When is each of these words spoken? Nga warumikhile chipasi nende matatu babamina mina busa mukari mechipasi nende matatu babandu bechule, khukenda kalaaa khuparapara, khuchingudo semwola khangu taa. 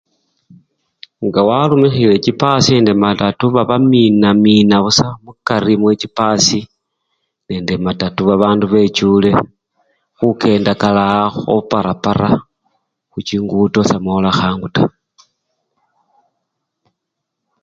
Nga 1.25 1.41
warumikhile 1.49 2.15
chipasi 2.25 2.69
nende 2.73 2.93
matatu 3.03 3.45
babamina 3.55 4.29
mina 4.43 4.75
busa 4.83 5.05
mukari 5.23 5.73
mechipasi 5.81 6.59
nende 7.47 7.73
matatu 7.85 8.21
babandu 8.29 8.65
bechule, 8.73 9.31
khukenda 10.17 10.71
kalaaa 10.81 11.33
khuparapara, 11.37 12.29
khuchingudo 13.11 13.79
semwola 13.89 14.29
khangu 14.39 14.67
taa. 14.75 14.91